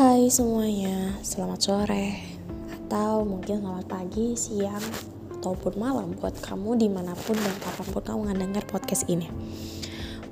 Hai 0.00 0.32
semuanya, 0.32 1.12
selamat 1.20 1.60
sore. 1.60 2.24
Atau 2.72 3.28
mungkin 3.28 3.60
selamat 3.60 3.84
pagi, 3.84 4.32
siang, 4.32 4.80
ataupun 5.28 5.76
malam 5.76 6.16
Buat 6.16 6.40
kamu 6.40 6.80
di 6.80 6.88
mana 6.88 7.12
pun 7.12 7.36
dan 7.36 7.52
kapan 7.60 7.86
pun 7.92 8.00
kamu 8.08 8.20
ngedenger 8.32 8.64
podcast 8.64 9.04
ini. 9.12 9.28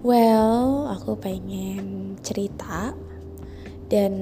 Well, 0.00 0.88
aku 0.88 1.20
pengen 1.20 2.16
cerita 2.24 2.96
Dan 3.92 4.12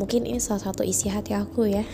mungkin 0.00 0.24
ini 0.24 0.40
salah 0.40 0.72
satu 0.72 0.80
isi 0.88 1.12
hati 1.12 1.36
aku 1.36 1.68
ya 1.68 1.84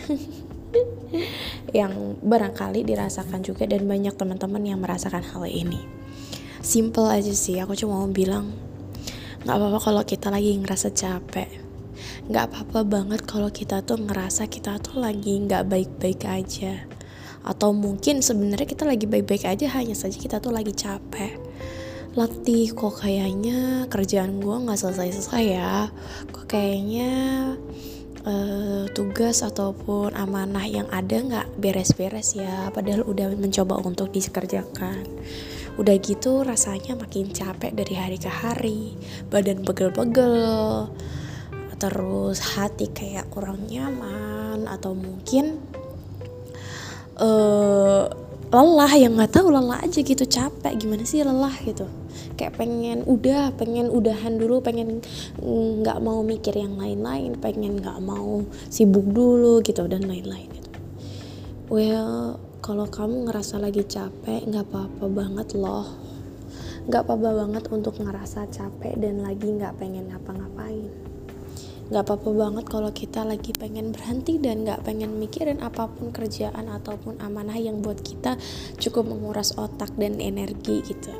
Yang 1.83 2.15
barangkali 2.23 2.87
dirasakan 2.87 3.43
juga 3.43 3.67
dan 3.67 3.83
banyak 3.83 4.15
teman-teman 4.15 4.63
yang 4.63 4.79
merasakan 4.79 5.27
hal 5.35 5.43
ini. 5.51 5.83
Simple 6.63 7.11
aja 7.11 7.35
sih, 7.35 7.59
aku 7.59 7.75
cuma 7.75 7.99
mau 7.99 8.07
bilang 8.07 8.55
Gak 9.43 9.51
apa-apa 9.51 9.83
kalau 9.83 10.03
kita 10.07 10.31
lagi 10.31 10.55
ngerasa 10.55 10.95
capek 10.95 11.60
nggak 12.29 12.45
apa-apa 12.51 12.79
banget 12.87 13.21
kalau 13.25 13.49
kita 13.49 13.81
tuh 13.81 13.99
ngerasa 13.99 14.47
kita 14.47 14.77
tuh 14.79 15.01
lagi 15.01 15.41
nggak 15.41 15.67
baik-baik 15.67 16.21
aja. 16.27 16.85
Atau 17.41 17.73
mungkin 17.73 18.21
sebenarnya 18.21 18.69
kita 18.69 18.85
lagi 18.85 19.09
baik-baik 19.09 19.49
aja 19.49 19.65
hanya 19.77 19.97
saja 19.97 20.17
kita 20.17 20.37
tuh 20.37 20.53
lagi 20.53 20.73
capek. 20.73 21.37
Latih 22.13 22.75
kok 22.75 23.01
kayaknya 23.01 23.87
kerjaan 23.87 24.43
gue 24.43 24.55
nggak 24.67 24.77
selesai-selesai 24.77 25.45
ya. 25.47 25.89
Kok 26.29 26.45
kayaknya 26.45 27.11
uh, 28.25 28.85
tugas 28.93 29.41
ataupun 29.41 30.13
amanah 30.13 30.65
yang 30.67 30.87
ada 30.93 31.17
nggak 31.17 31.47
beres-beres 31.57 32.37
ya 32.37 32.69
padahal 32.69 33.07
udah 33.07 33.33
mencoba 33.33 33.79
untuk 33.81 34.13
dikerjakan. 34.13 35.01
Udah 35.79 35.95
gitu 36.03 36.43
rasanya 36.43 36.99
makin 36.99 37.31
capek 37.31 37.71
dari 37.71 37.95
hari 37.95 38.17
ke 38.19 38.27
hari. 38.27 38.93
Badan 39.31 39.63
pegel-pegel 39.63 40.35
terus 41.81 42.37
hati 42.53 42.93
kayak 42.93 43.33
kurang 43.33 43.65
nyaman 43.65 44.69
atau 44.69 44.93
mungkin 44.93 45.57
uh, 47.17 48.05
lelah 48.53 48.93
yang 48.93 49.17
nggak 49.17 49.33
tahu 49.33 49.49
lelah 49.49 49.81
aja 49.81 50.05
gitu 50.05 50.21
capek. 50.29 50.77
Gimana 50.77 51.01
sih 51.09 51.25
lelah 51.25 51.57
gitu? 51.65 51.89
Kayak 52.37 52.61
pengen 52.61 53.01
udah 53.09 53.49
pengen 53.57 53.89
udahan 53.89 54.37
dulu 54.37 54.61
pengen 54.61 55.01
nggak 55.41 55.97
mau 56.05 56.21
mikir 56.21 56.53
yang 56.53 56.77
lain-lain 56.77 57.33
pengen 57.41 57.81
nggak 57.81 57.97
mau 57.97 58.45
sibuk 58.69 59.09
dulu 59.09 59.65
gitu 59.65 59.89
dan 59.89 60.05
lain-lain 60.05 60.53
gitu. 60.53 60.69
Well 61.73 62.37
kalau 62.61 62.85
kamu 62.85 63.25
ngerasa 63.25 63.57
lagi 63.57 63.81
capek 63.89 64.45
nggak 64.45 64.69
apa-apa 64.69 65.05
banget 65.09 65.57
loh. 65.57 65.89
Nggak 66.85 67.09
apa-apa 67.09 67.29
banget 67.45 67.63
untuk 67.73 67.97
ngerasa 67.97 68.45
capek 68.53 69.01
dan 69.01 69.25
lagi 69.25 69.49
nggak 69.49 69.81
pengen 69.81 70.13
ngapa-ngapain 70.13 71.10
Gak 71.91 72.07
apa-apa 72.07 72.31
banget 72.31 72.65
kalau 72.71 72.87
kita 72.95 73.27
lagi 73.27 73.51
pengen 73.51 73.91
berhenti 73.91 74.39
dan 74.39 74.63
gak 74.63 74.87
pengen 74.87 75.19
mikirin 75.19 75.59
apa 75.59 75.91
pun 75.91 76.15
kerjaan 76.15 76.71
ataupun 76.71 77.19
amanah 77.19 77.59
yang 77.59 77.83
buat 77.83 77.99
kita 77.99 78.39
cukup 78.79 79.11
menguras 79.11 79.51
otak 79.59 79.91
dan 79.99 80.23
energi 80.23 80.79
gitu. 80.87 81.11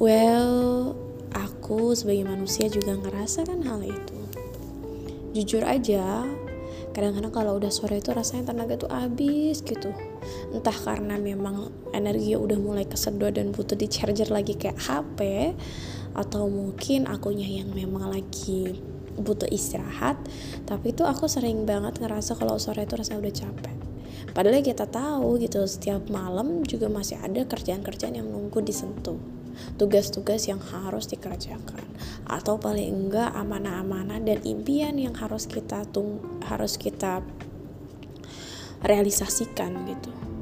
Well, 0.00 0.96
aku 1.36 1.92
sebagai 1.92 2.24
manusia 2.24 2.72
juga 2.72 2.96
ngerasa 2.96 3.44
kan 3.44 3.60
hal 3.68 3.84
itu. 3.84 4.16
Jujur 5.36 5.60
aja, 5.60 6.24
kadang-kadang 6.96 7.30
kalau 7.30 7.52
udah 7.60 7.68
sore 7.68 8.00
itu 8.00 8.10
rasanya 8.10 8.50
tenaga 8.50 8.74
tuh 8.74 8.90
habis 8.90 9.62
gitu 9.62 9.94
entah 10.50 10.74
karena 10.74 11.14
memang 11.14 11.70
energi 11.94 12.34
udah 12.34 12.58
mulai 12.58 12.88
kesedot 12.88 13.36
dan 13.36 13.54
butuh 13.54 13.78
di 13.78 13.86
charger 13.86 14.32
lagi 14.34 14.58
kayak 14.58 14.80
HP 14.82 15.52
atau 16.16 16.50
mungkin 16.50 17.06
akunya 17.06 17.62
yang 17.62 17.70
memang 17.70 18.10
lagi 18.10 18.82
butuh 19.20 19.50
istirahat 19.50 20.16
tapi 20.68 20.92
itu 20.92 21.02
aku 21.04 21.26
sering 21.26 21.64
banget 21.64 21.98
ngerasa 21.98 22.36
kalau 22.36 22.60
sore 22.60 22.84
itu 22.84 22.94
rasanya 22.94 23.24
udah 23.24 23.34
capek. 23.34 23.76
Padahal 24.36 24.60
kita 24.60 24.84
tahu 24.86 25.40
gitu 25.40 25.64
setiap 25.64 26.06
malam 26.12 26.62
juga 26.62 26.86
masih 26.92 27.18
ada 27.18 27.42
kerjaan-kerjaan 27.48 28.20
yang 28.20 28.28
nunggu 28.28 28.60
disentuh. 28.60 29.16
Tugas-tugas 29.74 30.46
yang 30.46 30.62
harus 30.62 31.10
dikerjakan. 31.10 31.82
Atau 32.28 32.60
paling 32.60 32.86
enggak 32.86 33.34
amanah-amanah 33.34 34.22
dan 34.22 34.38
impian 34.46 34.94
yang 35.00 35.16
harus 35.16 35.48
kita 35.48 35.82
tung 35.90 36.22
harus 36.46 36.78
kita 36.78 37.24
realisasikan 38.84 39.74
gitu 39.90 40.37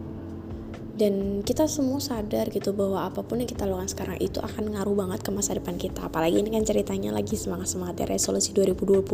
dan 0.96 1.44
kita 1.44 1.68
semua 1.68 2.00
sadar 2.00 2.48
gitu 2.48 2.72
bahwa 2.72 3.04
apa 3.04 3.20
pun 3.20 3.44
yang 3.44 3.48
kita 3.48 3.68
lakukan 3.68 3.92
sekarang 3.92 4.16
itu 4.16 4.40
akan 4.40 4.72
ngaruh 4.72 4.96
banget 4.96 5.20
ke 5.20 5.28
masa 5.28 5.52
depan 5.52 5.76
kita. 5.76 6.08
Apalagi 6.08 6.40
ini 6.40 6.48
kan 6.48 6.64
ceritanya 6.64 7.12
lagi 7.12 7.36
semangat 7.36 7.68
semangatnya 7.68 8.16
resolusi 8.16 8.56
2022 8.56 9.04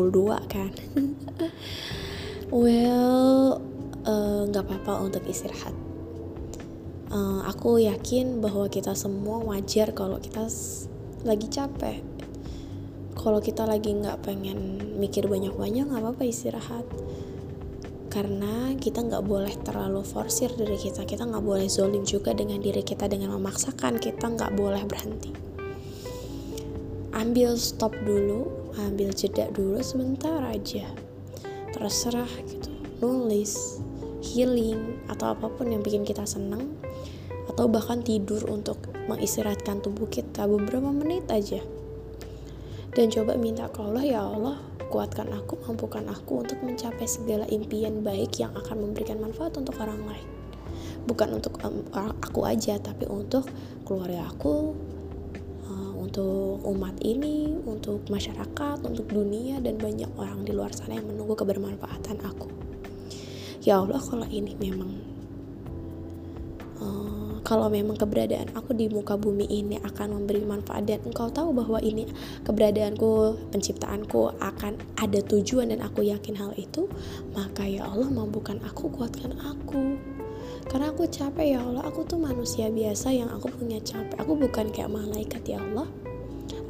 kan? 0.47 0.71
Well 2.53 3.65
eh, 4.05 4.41
nggak 4.45 4.61
uh, 4.61 4.69
apa-apa 4.69 5.09
untuk 5.09 5.25
istirahat. 5.25 5.73
Uh, 7.09 7.41
aku 7.49 7.81
yakin 7.81 8.45
bahwa 8.45 8.69
kita 8.69 8.93
semua 8.93 9.41
wajar 9.41 9.97
kalau 9.97 10.21
kita 10.21 10.47
lagi 11.25 11.49
capek. 11.49 12.05
Kalau 13.17 13.41
kita 13.41 13.65
lagi 13.65 13.97
nggak 13.97 14.21
pengen 14.21 14.93
mikir 15.01 15.27
banyak-banyak 15.27 15.89
nggak 15.89 16.03
apa-apa 16.05 16.23
istirahat 16.29 16.85
karena 18.13 18.77
kita 18.77 19.01
nggak 19.01 19.25
boleh 19.25 19.57
terlalu 19.65 20.05
forsir 20.05 20.53
diri 20.53 20.77
kita. 20.77 21.09
Kita 21.09 21.25
nggak 21.25 21.41
boleh 21.41 21.65
zolim 21.65 22.05
juga 22.05 22.37
dengan 22.37 22.61
diri 22.61 22.85
kita 22.85 23.09
dengan 23.09 23.33
memaksakan. 23.41 23.97
Kita 23.97 24.29
nggak 24.29 24.53
boleh 24.53 24.85
berhenti. 24.85 25.33
Ambil 27.17 27.57
stop 27.57 27.97
dulu 28.05 28.53
ambil 28.77 29.17
jeda 29.17 29.49
dulu 29.57 29.81
sebentar 29.81 30.45
aja. 30.45 30.85
Terserah 31.73 32.29
gitu. 32.45 32.69
Nulis 33.01 33.81
healing 34.21 35.09
atau 35.09 35.33
apa 35.33 35.49
pun 35.49 35.73
yang 35.73 35.81
bikin 35.81 36.05
kita 36.05 36.29
senang 36.29 36.77
atau 37.49 37.65
bahkan 37.67 38.05
tidur 38.05 38.45
untuk 38.53 38.79
mengistirahatkan 39.09 39.81
tubuh 39.81 40.07
kita 40.07 40.47
beberapa 40.47 40.95
menit 40.95 41.27
aja 41.33 41.59
dan 42.93 43.09
coba 43.09 43.41
minta 43.41 43.69
ke 43.73 43.81
Allah 43.81 44.05
ya 44.05 44.21
Allah 44.21 44.57
kuatkan 44.93 45.33
aku, 45.33 45.57
mampukan 45.65 46.05
aku 46.13 46.45
untuk 46.45 46.61
mencapai 46.61 47.09
segala 47.09 47.49
impian 47.49 48.05
baik 48.05 48.37
yang 48.37 48.53
akan 48.53 48.85
memberikan 48.85 49.17
manfaat 49.25 49.57
untuk 49.57 49.81
orang 49.81 50.05
lain. 50.05 50.29
Bukan 51.09 51.41
untuk 51.41 51.57
um, 51.65 51.81
aku 51.97 52.45
aja, 52.45 52.77
tapi 52.77 53.09
untuk 53.09 53.49
keluarga 53.89 54.29
aku, 54.29 54.77
uh, 55.65 55.93
untuk 55.97 56.61
umat 56.69 57.01
ini, 57.01 57.57
untuk 57.65 58.05
masyarakat, 58.13 58.85
untuk 58.85 59.09
dunia, 59.09 59.65
dan 59.65 59.81
banyak 59.81 60.13
orang 60.21 60.45
di 60.45 60.53
luar 60.53 60.77
sana 60.77 61.01
yang 61.01 61.09
menunggu 61.09 61.33
kebermanfaatan 61.41 62.21
aku. 62.29 62.53
Ya 63.65 63.81
Allah, 63.81 63.99
kalau 64.05 64.29
ini 64.29 64.53
memang 64.61 65.12
kalau 67.43 67.67
memang 67.67 67.99
keberadaan 67.99 68.55
aku 68.55 68.75
di 68.75 68.87
muka 68.87 69.19
bumi 69.19 69.47
ini 69.51 69.77
akan 69.83 70.19
memberi 70.19 70.47
manfaat 70.47 70.87
dan 70.87 71.03
engkau 71.03 71.27
tahu 71.31 71.51
bahwa 71.51 71.83
ini 71.83 72.07
keberadaanku, 72.47 73.39
penciptaanku 73.51 74.39
akan 74.39 74.79
ada 74.99 75.21
tujuan 75.27 75.75
dan 75.75 75.83
aku 75.83 76.07
yakin 76.07 76.39
hal 76.39 76.55
itu, 76.55 76.87
maka 77.35 77.67
ya 77.67 77.87
Allah 77.87 78.09
mampukan 78.09 78.63
aku, 78.63 78.91
kuatkan 78.95 79.35
aku. 79.43 79.99
Karena 80.71 80.95
aku 80.95 81.11
capek 81.11 81.59
ya 81.59 81.61
Allah, 81.61 81.83
aku 81.85 82.07
tuh 82.07 82.23
manusia 82.23 82.71
biasa 82.71 83.11
yang 83.11 83.29
aku 83.35 83.51
punya 83.51 83.83
capek. 83.83 84.15
Aku 84.23 84.39
bukan 84.39 84.71
kayak 84.71 84.95
malaikat 84.95 85.43
ya 85.43 85.59
Allah. 85.59 85.91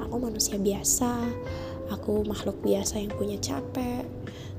Aku 0.01 0.17
manusia 0.19 0.57
biasa, 0.57 1.29
aku 1.93 2.25
makhluk 2.25 2.57
biasa 2.65 2.99
yang 3.05 3.13
punya 3.13 3.37
capek 3.39 4.09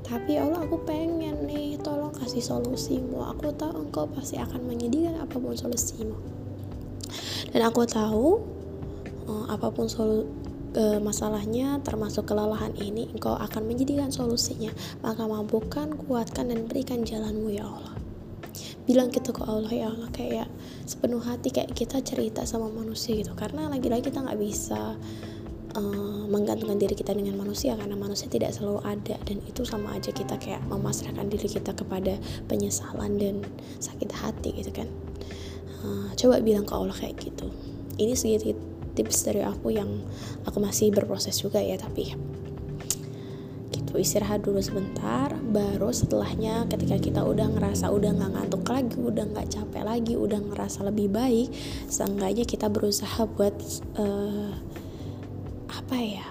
tapi 0.04 0.36
ya 0.36 0.44
Allah 0.44 0.68
aku 0.68 0.84
pengen 0.84 1.48
nih 1.48 1.80
tolong 1.80 2.12
kasih 2.12 2.44
solusimu 2.44 3.24
aku 3.24 3.56
tahu 3.56 3.83
engkau 3.94 4.10
pasti 4.10 4.42
akan 4.42 4.66
menyediakan 4.66 5.22
apa 5.22 5.38
pun 5.38 5.54
solusimu. 5.54 6.18
Dan 7.54 7.62
aku 7.62 7.86
tahu 7.86 8.42
uh, 9.30 9.46
apa 9.54 9.70
pun 9.70 9.86
solu 9.86 10.26
uh, 10.74 10.98
masalahnya 10.98 11.78
termasuk 11.86 12.26
kelelahan 12.26 12.74
ini 12.82 13.14
engkau 13.14 13.38
akan 13.38 13.70
menyediakan 13.70 14.10
solusinya. 14.10 14.74
Maka 15.06 15.30
mampukan 15.30 15.94
kuatkan 15.94 16.50
dan 16.50 16.66
berikan 16.66 17.06
jalanmu 17.06 17.54
ya 17.54 17.70
Allah. 17.70 17.94
Bilang 18.90 19.14
gitu 19.14 19.30
ke 19.30 19.46
Allah 19.46 19.70
ya 19.70 19.94
Allah 19.94 20.10
kayak 20.10 20.50
sepenuh 20.90 21.22
hati 21.22 21.54
kayak 21.54 21.78
kita 21.78 22.02
cerita 22.02 22.50
sama 22.50 22.74
manusia 22.74 23.14
gitu. 23.14 23.38
Karena 23.38 23.70
lagi-lagi 23.70 24.10
kita 24.10 24.26
nggak 24.26 24.42
bisa 24.42 24.98
uh, 25.76 26.24
menggantungkan 26.30 26.78
diri 26.80 26.96
kita 26.98 27.14
dengan 27.14 27.38
manusia 27.38 27.78
karena 27.78 27.94
manusia 27.98 28.30
tidak 28.30 28.54
selalu 28.54 28.82
ada 28.86 29.16
dan 29.26 29.38
itu 29.46 29.62
sama 29.66 29.98
aja 29.98 30.10
kita 30.14 30.38
kayak 30.38 30.62
memasrahkan 30.70 31.30
diri 31.30 31.50
kita 31.50 31.74
kepada 31.74 32.18
penyesalan 32.50 33.20
dan 33.22 33.36
sakit 33.82 34.10
hati 34.14 34.50
gitu 34.58 34.72
kan. 34.74 34.90
Uh, 35.84 36.10
coba 36.16 36.40
bilang 36.40 36.64
ke 36.64 36.74
Allah 36.74 36.96
kayak 36.96 37.20
gitu. 37.20 37.52
Ini 38.00 38.18
sedikit 38.18 38.58
tips 38.94 39.26
dari 39.26 39.42
aku 39.42 39.74
yang 39.74 39.90
aku 40.46 40.62
masih 40.62 40.94
berproses 40.94 41.42
juga 41.42 41.60
ya 41.60 41.76
tapi 41.82 42.14
gitu 43.74 43.98
istirahat 43.98 44.46
dulu 44.46 44.62
sebentar 44.62 45.34
baru 45.34 45.90
setelahnya 45.90 46.70
ketika 46.70 46.98
kita 47.02 47.22
udah 47.26 47.50
ngerasa 47.58 47.90
udah 47.90 48.14
nggak 48.14 48.32
ngantuk 48.38 48.64
lagi 48.70 48.98
udah 48.98 49.26
nggak 49.34 49.48
capek 49.50 49.84
lagi 49.86 50.14
udah 50.14 50.40
ngerasa 50.42 50.86
lebih 50.86 51.10
baik 51.10 51.50
seenggaknya 51.90 52.46
kita 52.46 52.70
berusaha 52.70 53.26
buat 53.34 53.54
uh, 53.98 54.54
apa 55.74 55.98
ya 55.98 56.28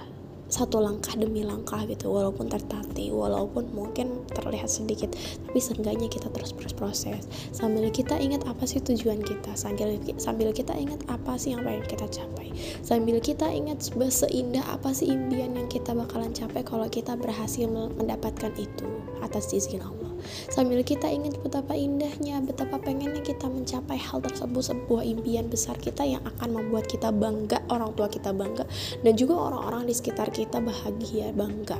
satu 0.52 0.84
langkah 0.84 1.16
demi 1.16 1.40
langkah 1.48 1.80
gitu 1.88 2.12
walaupun 2.12 2.52
tertati 2.52 3.08
walaupun 3.08 3.72
mungkin 3.72 4.20
terlihat 4.36 4.68
sedikit 4.68 5.08
tapi 5.48 5.56
seenggaknya 5.56 6.12
kita 6.12 6.28
terus 6.28 6.52
berproses. 6.52 7.24
Sambil 7.56 7.88
kita 7.88 8.20
ingat 8.20 8.44
apa 8.44 8.68
sih 8.68 8.84
tujuan 8.84 9.24
kita 9.24 9.56
sambil 9.56 9.96
sambil 10.20 10.52
kita 10.52 10.76
ingat 10.76 11.00
apa 11.08 11.40
sih 11.40 11.56
yang 11.56 11.64
pengen 11.64 11.88
kita 11.88 12.04
capai. 12.04 12.52
Sambil 12.84 13.16
kita 13.24 13.48
ingat 13.48 13.80
seindah 14.12 14.64
apa 14.68 14.92
sih 14.92 15.08
impian 15.08 15.56
yang 15.56 15.72
kita 15.72 15.96
bakalan 15.96 16.36
capai 16.36 16.60
kalau 16.60 16.84
kita 16.92 17.16
berhasil 17.16 17.64
mendapatkan 17.72 18.52
itu 18.60 18.88
atas 19.24 19.48
izin 19.56 19.80
Allah 19.80 20.01
sambil 20.50 20.80
kita 20.84 21.08
ingat 21.08 21.38
betapa 21.40 21.74
indahnya 21.74 22.42
betapa 22.42 22.78
pengennya 22.78 23.22
kita 23.22 23.48
mencapai 23.48 23.98
hal 23.98 24.22
tersebut 24.22 24.62
sebuah 24.74 25.02
impian 25.04 25.46
besar 25.48 25.78
kita 25.78 26.02
yang 26.06 26.22
akan 26.24 26.58
membuat 26.58 26.86
kita 26.86 27.10
bangga 27.10 27.62
orang 27.70 27.92
tua 27.94 28.10
kita 28.10 28.30
bangga 28.34 28.64
dan 29.02 29.14
juga 29.14 29.38
orang-orang 29.38 29.88
di 29.88 29.94
sekitar 29.94 30.30
kita 30.30 30.62
bahagia 30.62 31.34
bangga 31.34 31.78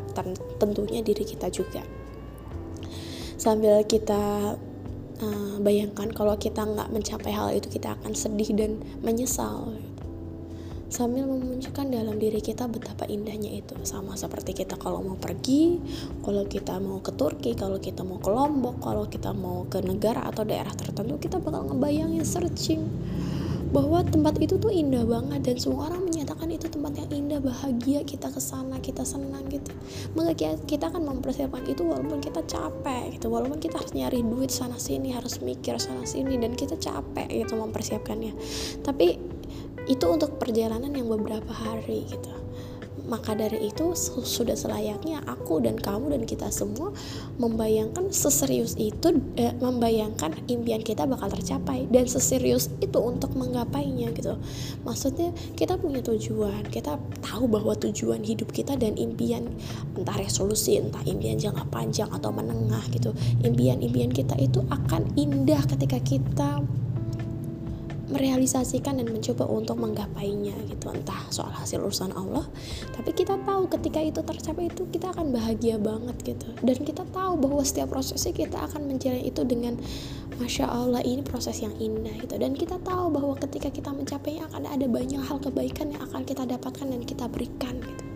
tentunya 0.58 1.00
diri 1.02 1.24
kita 1.26 1.50
juga. 1.50 1.82
Sambil 3.36 3.82
kita 3.82 4.54
uh, 5.18 5.56
bayangkan 5.58 6.10
kalau 6.14 6.38
kita 6.38 6.62
nggak 6.62 6.94
mencapai 6.94 7.32
hal 7.34 7.50
itu 7.54 7.66
kita 7.78 7.98
akan 7.98 8.12
sedih 8.14 8.54
dan 8.54 8.78
menyesal 9.02 9.74
sambil 10.92 11.24
memunculkan 11.24 11.88
dalam 11.88 12.20
diri 12.20 12.44
kita 12.44 12.68
betapa 12.68 13.08
indahnya 13.08 13.48
itu. 13.48 13.72
Sama 13.88 14.12
seperti 14.12 14.52
kita 14.52 14.76
kalau 14.76 15.00
mau 15.00 15.16
pergi 15.16 15.80
kalau 16.20 16.44
kita 16.44 16.76
mau 16.76 17.00
ke 17.00 17.16
Turki 17.16 17.56
kalau 17.56 17.80
kita 17.80 18.04
mau 18.04 18.20
ke 18.20 18.28
Lombok 18.28 18.84
kalau 18.84 19.08
kita 19.08 19.32
mau 19.32 19.64
ke 19.72 19.80
negara 19.80 20.28
atau 20.28 20.44
daerah 20.44 20.76
tertentu 20.76 21.16
kita 21.16 21.40
bakal 21.40 21.64
ngebayangin 21.72 22.28
searching 22.28 22.84
bahwa 23.72 24.04
tempat 24.04 24.36
itu 24.36 24.60
tuh 24.60 24.68
indah 24.68 25.00
banget 25.08 25.40
dan 25.48 25.56
semua 25.56 25.88
orang 25.88 26.04
menyatakan 26.04 26.44
itu 26.52 26.68
tempat 26.68 26.92
yang 26.92 27.24
indah 27.24 27.40
bahagia 27.40 28.04
kita 28.04 28.28
ke 28.28 28.36
sana 28.36 28.76
kita 28.84 29.00
senang 29.00 29.48
gitu. 29.48 29.72
Maka 30.12 30.36
kita 30.68 30.92
akan 30.92 31.08
mempersiapkan 31.08 31.64
itu 31.64 31.80
walaupun 31.80 32.20
kita 32.20 32.44
capek 32.44 33.16
gitu 33.16 33.32
walaupun 33.32 33.56
kita 33.56 33.80
harus 33.80 33.96
nyari 33.96 34.20
duit 34.20 34.52
sana 34.52 34.76
sini 34.76 35.16
harus 35.16 35.40
mikir 35.40 35.80
sana 35.80 36.04
sini 36.04 36.36
dan 36.36 36.52
kita 36.52 36.76
capek 36.76 37.32
gitu 37.32 37.56
mempersiapkannya. 37.56 38.36
Tapi 38.84 39.31
itu 39.92 40.08
untuk 40.08 40.40
perjalanan 40.40 40.88
yang 40.88 41.12
beberapa 41.12 41.52
hari 41.52 42.08
gitu. 42.08 42.32
Maka 43.02 43.34
dari 43.34 43.66
itu 43.66 43.92
sudah 44.22 44.54
selayaknya 44.54 45.26
aku 45.26 45.58
dan 45.58 45.74
kamu 45.74 46.16
dan 46.16 46.22
kita 46.22 46.48
semua 46.54 46.94
membayangkan 47.36 48.08
seserius 48.14 48.78
itu 48.78 49.18
eh, 49.36 49.52
membayangkan 49.58 50.32
impian 50.48 50.80
kita 50.80 51.04
bakal 51.04 51.28
tercapai. 51.28 51.84
Dan 51.90 52.06
seserius 52.08 52.70
itu 52.78 52.96
untuk 53.02 53.34
menggapainya 53.36 54.14
gitu. 54.16 54.38
Maksudnya 54.86 55.34
kita 55.58 55.76
punya 55.76 56.00
tujuan. 56.00 56.62
Kita 56.70 56.96
tahu 57.20 57.50
bahwa 57.50 57.74
tujuan 57.74 58.22
hidup 58.22 58.54
kita 58.54 58.78
dan 58.78 58.94
impian 58.96 59.50
entah 59.98 60.16
resolusi 60.16 60.78
entah 60.78 61.02
impian 61.04 61.36
jangka 61.36 61.68
panjang 61.68 62.08
atau 62.12 62.30
menengah 62.32 62.82
gitu 62.92 63.12
impian-impian 63.44 64.12
kita 64.12 64.36
itu 64.40 64.60
akan 64.68 65.04
indah 65.16 65.60
ketika 65.68 65.98
kita 66.00 66.60
merealisasikan 68.12 69.00
dan 69.00 69.08
mencoba 69.08 69.48
untuk 69.48 69.80
menggapainya 69.80 70.52
gitu. 70.68 70.92
Entah 70.92 71.24
soal 71.32 71.50
hasil 71.56 71.80
urusan 71.80 72.12
Allah 72.12 72.44
tapi 72.92 73.16
kita 73.16 73.40
tahu 73.42 73.66
ketika 73.72 74.04
itu 74.04 74.20
tercapai 74.20 74.68
itu 74.68 74.84
kita 74.92 75.10
akan 75.16 75.32
bahagia 75.32 75.80
banget 75.80 76.16
gitu. 76.22 76.48
Dan 76.60 76.84
kita 76.84 77.08
tahu 77.10 77.40
bahwa 77.40 77.64
setiap 77.64 77.90
prosesnya 77.90 78.36
kita 78.36 78.60
akan 78.60 78.86
menjalani 78.86 79.26
itu 79.26 79.42
dengan 79.48 79.80
masya 80.36 80.68
Allah 80.68 81.00
ini 81.02 81.24
proses 81.24 81.64
yang 81.64 81.72
indah 81.80 82.12
gitu. 82.20 82.36
Dan 82.36 82.52
kita 82.52 82.76
tahu 82.84 83.08
bahwa 83.08 83.34
ketika 83.40 83.72
kita 83.72 83.90
mencapainya 83.90 84.44
akan 84.52 84.68
ada 84.68 84.86
banyak 84.86 85.20
hal 85.24 85.40
kebaikan 85.40 85.96
yang 85.96 86.04
akan 86.04 86.22
kita 86.28 86.44
dapatkan 86.44 86.86
dan 86.86 87.02
kita 87.02 87.24
berikan 87.26 87.80
gitu 87.80 88.11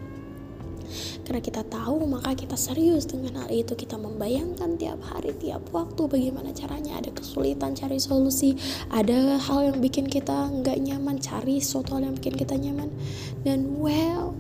karena 1.27 1.43
kita 1.43 1.67
tahu, 1.67 2.07
maka 2.07 2.39
kita 2.39 2.55
serius 2.55 3.03
dengan 3.11 3.43
hal 3.43 3.51
itu. 3.51 3.75
Kita 3.75 3.99
membayangkan 3.99 4.79
tiap 4.79 5.03
hari, 5.03 5.35
tiap 5.43 5.59
waktu 5.75 6.07
bagaimana 6.07 6.55
caranya. 6.55 7.03
Ada 7.03 7.11
kesulitan 7.11 7.75
cari 7.75 7.99
solusi, 7.99 8.55
ada 8.95 9.35
hal 9.43 9.75
yang 9.75 9.83
bikin 9.83 10.07
kita 10.07 10.47
nggak 10.63 10.79
nyaman, 10.79 11.19
cari 11.19 11.59
sesuatu 11.59 11.99
hal 11.99 12.07
yang 12.07 12.15
bikin 12.15 12.39
kita 12.39 12.55
nyaman. 12.55 12.95
Dan 13.43 13.83
well, 13.83 14.39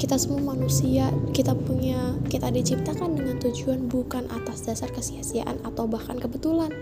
kita 0.00 0.16
semua 0.16 0.56
manusia 0.56 1.12
kita 1.36 1.52
punya 1.52 2.16
kita 2.32 2.48
diciptakan 2.48 3.20
dengan 3.20 3.36
tujuan 3.36 3.84
bukan 3.84 4.24
atas 4.32 4.64
dasar 4.64 4.88
kesia-siaan 4.88 5.60
atau 5.60 5.84
bahkan 5.84 6.16
kebetulan 6.16 6.72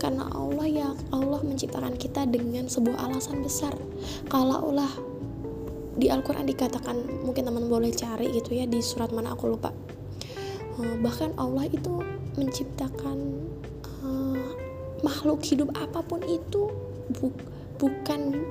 karena 0.00 0.24
Allah 0.32 0.64
ya 0.64 0.88
Allah 1.12 1.44
menciptakan 1.44 2.00
kita 2.00 2.24
dengan 2.24 2.64
sebuah 2.64 3.04
alasan 3.04 3.44
besar 3.44 3.76
kalau 4.32 4.72
Allah 4.72 4.88
di 5.94 6.10
Al-Quran 6.10 6.46
dikatakan 6.46 7.24
mungkin 7.24 7.46
teman 7.46 7.66
boleh 7.70 7.94
cari 7.94 8.30
gitu 8.34 8.54
ya 8.54 8.66
di 8.66 8.82
surat 8.82 9.10
mana 9.14 9.34
aku 9.34 9.50
lupa. 9.50 9.70
Uh, 10.74 10.98
bahkan 10.98 11.30
Allah 11.38 11.70
itu 11.70 12.02
menciptakan 12.34 13.46
uh, 14.02 14.48
makhluk 15.06 15.38
hidup 15.46 15.70
apa 15.78 16.02
pun 16.02 16.18
itu 16.26 16.66
bu 17.14 17.30
bukan 17.78 18.42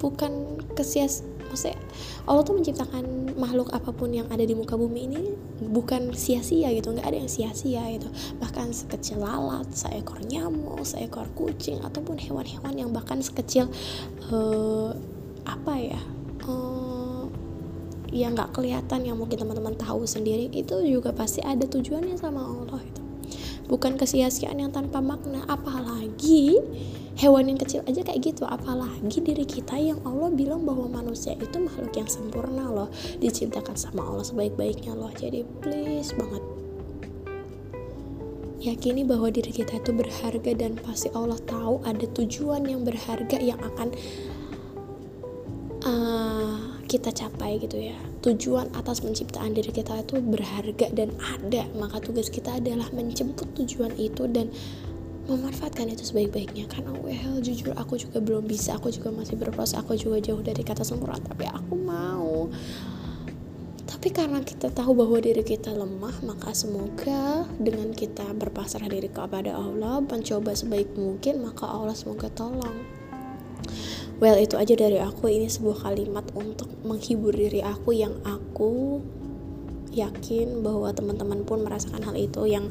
bukan 0.00 0.56
kesias 0.72 1.20
maksudnya 1.50 1.76
Allah 2.24 2.42
tuh 2.46 2.56
menciptakan 2.56 3.36
makhluk 3.36 3.68
apa 3.74 3.90
pun 3.90 4.14
yang 4.14 4.24
ada 4.30 4.40
di 4.46 4.54
muka 4.54 4.78
bumi 4.78 5.10
ini 5.10 5.22
bukan 5.60 6.14
sia-sia 6.16 6.72
gitu 6.72 6.94
nggak 6.94 7.04
ada 7.04 7.18
yang 7.20 7.30
sia-sia 7.30 7.84
gitu. 7.90 8.08
Bahkan 8.38 8.70
sekecil 8.70 9.20
lalat 9.20 9.66
seekor 9.74 10.22
nyamuk 10.24 10.80
seekor 10.86 11.26
kucing 11.34 11.82
ataupun 11.82 12.16
hewan-hewan 12.16 12.74
yang 12.78 12.90
bahkan 12.94 13.18
sekecil 13.20 13.68
uh, 14.30 14.94
apa 15.56 15.74
ya? 15.76 16.00
Uh, 16.46 17.26
yang 18.10 18.34
nggak 18.34 18.50
kelihatan 18.54 19.06
yang 19.06 19.16
mungkin 19.18 19.38
teman-teman 19.38 19.78
tahu 19.78 20.02
sendiri 20.02 20.50
itu 20.50 20.82
juga 20.82 21.14
pasti 21.14 21.42
ada 21.42 21.62
tujuannya 21.62 22.18
sama 22.18 22.42
Allah 22.42 22.82
itu. 22.82 23.02
Bukan 23.70 23.94
kesia-siaan 23.94 24.58
yang 24.58 24.74
tanpa 24.74 24.98
makna 24.98 25.46
apalagi 25.46 26.58
hewan 27.14 27.54
yang 27.54 27.58
kecil 27.58 27.86
aja 27.86 28.02
kayak 28.02 28.34
gitu. 28.34 28.42
Apalagi 28.42 29.22
diri 29.22 29.46
kita 29.46 29.78
yang 29.78 30.02
Allah 30.02 30.34
bilang 30.34 30.66
bahwa 30.66 30.90
manusia 30.90 31.38
itu 31.38 31.62
makhluk 31.62 31.94
yang 31.94 32.10
sempurna 32.10 32.66
loh 32.66 32.90
diciptakan 33.22 33.78
sama 33.78 34.02
Allah 34.02 34.26
sebaik-baiknya 34.26 34.98
loh. 34.98 35.14
Jadi 35.14 35.46
please 35.62 36.10
banget 36.18 36.42
yakini 38.60 39.08
bahwa 39.08 39.32
diri 39.32 39.48
kita 39.48 39.80
itu 39.80 39.90
berharga 39.96 40.52
dan 40.52 40.76
pasti 40.76 41.08
Allah 41.16 41.40
tahu 41.48 41.80
ada 41.80 42.04
tujuan 42.12 42.68
yang 42.68 42.84
berharga 42.84 43.40
yang 43.40 43.56
akan 43.56 43.88
uh, 45.90 46.78
kita 46.86 47.10
capai 47.10 47.58
gitu 47.58 47.78
ya. 47.78 47.98
Tujuan 48.22 48.70
atas 48.78 49.02
penciptaan 49.02 49.52
diri 49.52 49.74
kita 49.74 49.98
itu 49.98 50.22
berharga 50.22 50.86
dan 50.94 51.10
ada. 51.18 51.66
Maka 51.74 51.98
tugas 51.98 52.30
kita 52.30 52.62
adalah 52.62 52.86
menjemput 52.94 53.50
tujuan 53.58 53.90
itu 53.98 54.30
dan 54.30 54.54
memanfaatkan 55.26 55.90
itu 55.90 56.06
sebaik-baiknya. 56.06 56.70
Karena 56.70 56.94
well 57.02 57.42
jujur 57.42 57.74
aku 57.74 57.98
juga 57.98 58.22
belum 58.22 58.46
bisa. 58.46 58.78
Aku 58.78 58.94
juga 58.94 59.10
masih 59.10 59.34
berproses. 59.34 59.74
Aku 59.78 59.98
juga 59.98 60.22
jauh 60.22 60.42
dari 60.42 60.62
kata 60.62 60.86
sempurna. 60.86 61.18
Tapi 61.18 61.50
aku 61.50 61.74
mau. 61.74 62.46
Tapi 63.90 64.16
karena 64.16 64.40
kita 64.40 64.72
tahu 64.72 64.96
bahwa 64.96 65.20
diri 65.20 65.44
kita 65.44 65.74
lemah 65.76 66.24
maka 66.24 66.56
semoga 66.56 67.44
dengan 67.60 67.92
kita 67.92 68.32
berpasrah 68.32 68.88
diri 68.88 69.12
kepada 69.12 69.52
Allah 69.52 70.00
mencoba 70.00 70.56
sebaik 70.56 70.94
mungkin 70.96 71.44
maka 71.44 71.68
Allah 71.68 71.92
semoga 71.92 72.32
tolong 72.32 72.99
well 74.20 74.36
itu 74.36 74.54
aja 74.60 74.76
dari 74.76 75.00
aku. 75.00 75.32
Ini 75.32 75.48
sebuah 75.48 75.90
kalimat 75.90 76.28
untuk 76.36 76.68
menghibur 76.84 77.32
diri 77.32 77.64
aku 77.64 77.96
yang 77.96 78.14
aku 78.22 79.00
yakin 79.90 80.62
bahwa 80.62 80.94
teman-teman 80.94 81.42
pun 81.42 81.66
merasakan 81.66 82.06
hal 82.06 82.14
itu 82.14 82.46
yang 82.46 82.70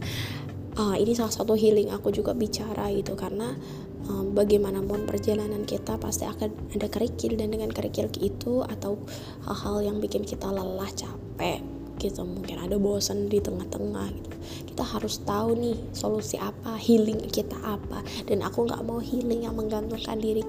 uh, 0.79 0.95
ini 0.95 1.11
salah 1.11 1.33
satu 1.35 1.59
healing 1.59 1.91
aku 1.91 2.15
juga 2.15 2.31
bicara 2.31 2.87
itu 2.87 3.11
karena 3.19 3.51
um, 4.07 4.31
bagaimanapun 4.31 5.03
perjalanan 5.03 5.67
kita 5.67 5.99
pasti 5.99 6.23
akan 6.23 6.55
ada 6.71 6.87
kerikil 6.87 7.35
dan 7.35 7.51
dengan 7.51 7.67
kerikil 7.75 8.07
itu 8.23 8.63
atau 8.63 8.95
hal-hal 9.43 9.83
yang 9.83 9.97
bikin 9.99 10.23
kita 10.23 10.47
lelah 10.47 10.87
capek 10.95 11.78
gitu 11.99 12.23
mungkin 12.23 12.57
ada 12.63 12.79
bosan 12.79 13.27
di 13.27 13.43
tengah-tengah 13.43 14.07
gitu. 14.15 14.35
Kita 14.71 14.83
harus 14.87 15.19
tahu 15.27 15.59
nih 15.59 15.77
solusi 15.91 16.39
apa 16.39 16.79
healing 16.79 17.27
kita 17.27 17.59
apa. 17.59 18.01
Dan 18.23 18.41
aku 18.41 18.65
nggak 18.65 18.81
mau 18.87 19.03
healing 19.03 19.45
yang 19.45 19.59
menggantungkan 19.59 20.17
diri 20.17 20.41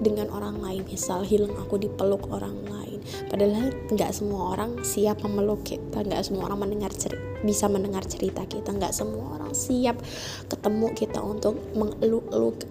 dengan 0.00 0.32
orang 0.32 0.58
lain. 0.64 0.82
Misal 0.88 1.22
healing 1.22 1.52
aku 1.60 1.76
dipeluk 1.76 2.26
orang 2.32 2.56
lain. 2.66 2.98
Padahal 3.28 3.70
nggak 3.92 4.10
semua 4.16 4.56
orang 4.56 4.80
siap 4.80 5.20
memeluk 5.22 5.62
kita. 5.62 6.02
Nggak 6.02 6.26
semua 6.26 6.48
orang 6.48 6.66
mendengar 6.66 6.90
cerita 6.96 7.22
bisa 7.44 7.68
mendengar 7.68 8.02
cerita 8.08 8.42
kita. 8.48 8.72
Nggak 8.72 8.96
semua 8.96 9.36
orang 9.36 9.52
siap 9.52 10.00
ketemu 10.48 10.86
kita 10.96 11.20
untuk 11.20 11.60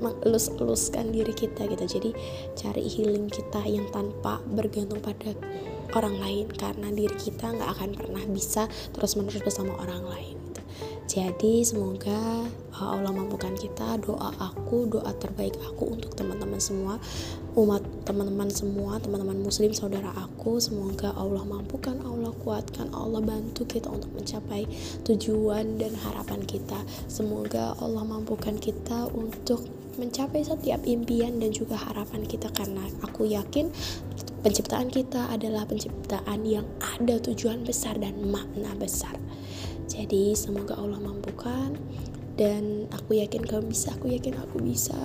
mengelus-eluskan 0.01 1.13
diri 1.13 1.31
kita 1.31 1.69
gitu. 1.69 1.85
Jadi 1.85 2.09
cari 2.57 2.83
healing 2.83 3.29
kita 3.29 3.61
yang 3.63 3.85
tanpa 3.93 4.41
bergantung 4.43 4.99
pada 4.99 5.31
orang 5.93 6.17
lain 6.17 6.45
karena 6.49 6.89
diri 6.89 7.13
kita 7.13 7.53
nggak 7.53 7.69
akan 7.77 7.89
pernah 7.93 8.23
bisa 8.25 8.65
terus 8.95 9.13
menerus 9.19 9.43
bersama 9.45 9.77
orang 9.77 10.03
lain 10.07 10.35
gitu. 10.49 10.61
jadi 11.05 11.53
semoga 11.61 12.49
uh, 12.73 12.89
Allah 12.95 13.13
mampukan 13.13 13.53
kita 13.53 14.01
doa 14.01 14.33
aku 14.41 14.89
doa 14.89 15.11
terbaik 15.21 15.53
aku 15.61 15.99
untuk 15.99 16.17
teman-teman 16.17 16.57
semua 16.57 16.97
umat 17.55 17.83
teman-teman 18.03 18.51
semua 18.51 18.99
teman-teman 18.99 19.39
muslim 19.39 19.71
saudara 19.71 20.11
aku 20.17 20.59
semoga 20.59 21.13
Allah 21.15 21.43
mampukan 21.47 21.95
Allah 22.03 22.33
kuatkan 22.43 22.91
Allah 22.91 23.23
bantu 23.23 23.63
kita 23.63 23.87
untuk 23.87 24.11
mencapai 24.11 24.67
tujuan 25.07 25.79
dan 25.79 25.95
harapan 25.95 26.43
kita 26.43 26.79
semoga 27.07 27.77
Allah 27.79 28.03
mampukan 28.03 28.59
kita 28.59 29.07
untuk 29.15 29.63
mencapai 29.95 30.43
setiap 30.43 30.83
impian 30.83 31.39
dan 31.39 31.55
juga 31.55 31.79
harapan 31.79 32.27
kita 32.27 32.51
karena 32.51 32.83
aku 33.03 33.27
yakin 33.27 33.71
penciptaan 34.45 34.93
kita 34.93 35.25
adalah 35.33 35.65
penciptaan 35.65 36.45
yang 36.45 36.69
ada 36.77 37.17
tujuan 37.17 37.65
besar 37.65 37.97
dan 37.97 38.13
makna 38.29 38.77
besar. 38.77 39.17
Jadi 39.89 40.37
semoga 40.37 40.77
Allah 40.77 41.01
mampukan 41.01 41.73
dan 42.37 42.85
aku 42.93 43.17
yakin 43.17 43.41
kamu 43.41 43.73
bisa 43.73 43.97
aku 43.97 44.13
yakin 44.13 44.37
aku 44.37 44.61
bisa. 44.61 45.01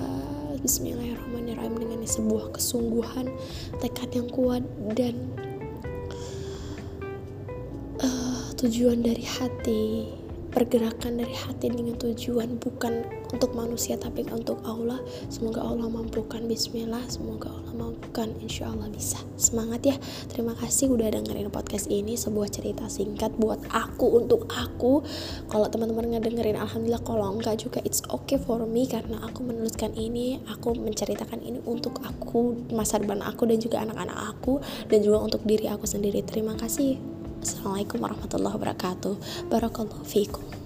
Bismillahirrahmanirrahim 0.61 1.73
dengan 1.73 2.04
sebuah 2.04 2.52
kesungguhan 2.52 3.32
tekad 3.80 4.12
yang 4.12 4.28
kuat 4.28 4.61
dan 4.92 5.16
uh, 8.04 8.44
tujuan 8.61 9.00
dari 9.00 9.25
hati 9.25 10.20
pergerakan 10.50 11.23
dari 11.23 11.35
hati 11.35 11.71
dengan 11.71 11.95
tujuan 11.97 12.59
bukan 12.59 13.07
untuk 13.30 13.54
manusia 13.54 13.95
tapi 13.95 14.26
untuk 14.28 14.59
Allah. 14.66 14.99
Semoga 15.30 15.62
Allah 15.62 15.87
mampukan. 15.87 16.45
Bismillah 16.50 17.07
semoga 17.07 17.50
Allah 17.50 17.75
mampukan. 17.75 18.35
Insya 18.42 18.71
Allah 18.75 18.90
bisa. 18.90 19.23
Semangat 19.38 19.87
ya. 19.87 19.97
Terima 20.28 20.52
kasih 20.59 20.90
udah 20.90 21.14
dengerin 21.14 21.49
podcast 21.54 21.87
ini. 21.88 22.19
Sebuah 22.19 22.50
cerita 22.50 22.90
singkat 22.90 23.35
buat 23.38 23.62
aku 23.71 24.19
untuk 24.19 24.50
aku. 24.50 25.07
Kalau 25.49 25.66
teman-teman 25.71 26.19
ngedengerin 26.19 26.59
Alhamdulillah. 26.59 27.02
Kalau 27.07 27.30
enggak 27.38 27.62
juga 27.62 27.78
it's 27.87 28.02
okay 28.11 28.37
for 28.37 28.66
me 28.66 28.90
karena 28.90 29.23
aku 29.23 29.47
menuliskan 29.47 29.95
ini 29.95 30.42
aku 30.50 30.75
menceritakan 30.75 31.40
ini 31.40 31.62
untuk 31.64 32.02
aku 32.02 32.69
masa 32.75 32.99
depan 32.99 33.23
aku 33.23 33.47
dan 33.47 33.62
juga 33.62 33.83
anak-anak 33.87 34.19
aku 34.37 34.59
dan 34.90 34.99
juga 35.00 35.23
untuk 35.23 35.47
diri 35.47 35.71
aku 35.71 35.87
sendiri. 35.87 36.26
Terima 36.26 36.59
kasih 36.59 37.20
Assalamualaikum 37.40 38.04
warahmatullahi 38.04 38.52
wabarakatuh. 38.52 39.14
Barakallahu 39.49 40.04
fiikum. 40.04 40.60